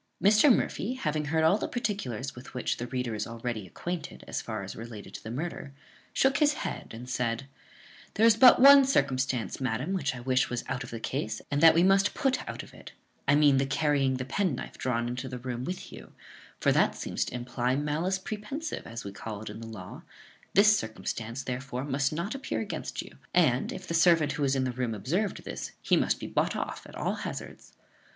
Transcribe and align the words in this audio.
Mr. 0.19 0.51
Murphy, 0.51 0.95
having 0.95 1.25
heard 1.25 1.43
all 1.43 1.59
the 1.59 1.67
particulars 1.67 2.33
with 2.33 2.55
which 2.55 2.77
the 2.77 2.87
reader 2.87 3.13
is 3.13 3.27
already 3.27 3.67
acquainted 3.67 4.23
(as 4.27 4.41
far 4.41 4.63
as 4.63 4.75
related 4.75 5.13
to 5.13 5.21
the 5.21 5.29
murder), 5.29 5.73
shook 6.11 6.37
his 6.37 6.53
head 6.65 6.87
and 6.91 7.07
said, 7.07 7.45
"There 8.15 8.25
is 8.25 8.35
but 8.35 8.59
one 8.59 8.83
circumstance, 8.83 9.61
madam, 9.61 9.93
which 9.93 10.15
I 10.15 10.21
wish 10.21 10.49
was 10.49 10.63
out 10.67 10.83
of 10.83 10.89
the 10.89 10.99
case; 10.99 11.39
and 11.51 11.61
that 11.61 11.75
we 11.75 11.83
must 11.83 12.15
put 12.15 12.49
out 12.49 12.63
of 12.63 12.73
it; 12.73 12.93
I 13.27 13.35
mean 13.35 13.57
the 13.57 13.65
carrying 13.67 14.15
the 14.17 14.25
penknife 14.25 14.75
drawn 14.75 15.07
into 15.07 15.29
the 15.29 15.37
room 15.37 15.65
with 15.65 15.93
you; 15.93 16.13
for 16.59 16.71
that 16.71 16.95
seems 16.95 17.23
to 17.25 17.35
imply 17.35 17.75
malice 17.75 18.17
prepensive, 18.17 18.87
as 18.87 19.03
we 19.05 19.11
call 19.11 19.43
it 19.43 19.51
in 19.51 19.59
the 19.59 19.67
law: 19.67 20.01
this 20.55 20.75
circumstance, 20.75 21.43
therefore, 21.43 21.83
must 21.83 22.11
not 22.11 22.33
appear 22.33 22.59
against 22.59 23.03
you; 23.03 23.19
and, 23.35 23.71
if 23.71 23.87
the 23.87 23.93
servant 23.93 24.31
who 24.31 24.41
was 24.41 24.55
in 24.55 24.63
the 24.63 24.71
room 24.71 24.95
observed 24.95 25.43
this, 25.43 25.73
he 25.79 25.95
must 25.95 26.19
be 26.19 26.25
bought 26.25 26.55
off 26.55 26.87
at 26.87 26.95
all 26.95 27.13
hazards. 27.17 27.73